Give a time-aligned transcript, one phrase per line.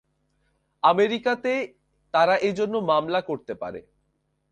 [0.83, 1.53] আমেরিকাতে,
[2.13, 3.79] তারা এরজন্য মামলা করতে পারে।